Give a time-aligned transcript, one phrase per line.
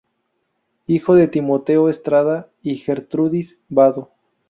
[0.87, 4.09] Hijo de Timoteo Estrada y Gertrudis Vado.